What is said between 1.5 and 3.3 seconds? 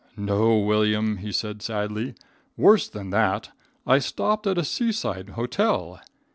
sadly, "worse than